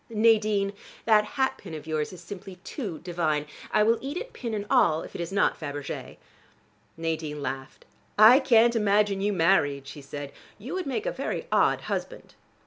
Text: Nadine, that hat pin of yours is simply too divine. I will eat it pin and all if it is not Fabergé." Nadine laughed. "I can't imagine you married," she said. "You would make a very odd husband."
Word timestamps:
Nadine, 0.09 0.73
that 1.05 1.25
hat 1.37 1.59
pin 1.59 1.75
of 1.75 1.85
yours 1.85 2.11
is 2.11 2.21
simply 2.21 2.55
too 2.63 2.97
divine. 3.03 3.45
I 3.69 3.83
will 3.83 3.99
eat 4.01 4.17
it 4.17 4.33
pin 4.33 4.55
and 4.55 4.65
all 4.67 5.03
if 5.03 5.13
it 5.13 5.21
is 5.21 5.31
not 5.31 5.59
Fabergé." 5.59 6.17
Nadine 6.97 7.43
laughed. 7.43 7.85
"I 8.17 8.39
can't 8.39 8.75
imagine 8.75 9.21
you 9.21 9.31
married," 9.31 9.85
she 9.85 10.01
said. 10.01 10.31
"You 10.57 10.73
would 10.73 10.87
make 10.87 11.05
a 11.05 11.11
very 11.11 11.45
odd 11.51 11.81
husband." 11.81 12.33